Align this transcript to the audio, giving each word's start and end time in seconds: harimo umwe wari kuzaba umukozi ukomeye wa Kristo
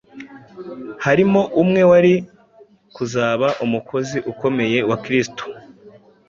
harimo 1.05 1.41
umwe 1.61 1.81
wari 1.91 2.13
kuzaba 2.95 3.47
umukozi 3.65 4.17
ukomeye 4.31 4.77
wa 4.89 4.97
Kristo 5.03 5.43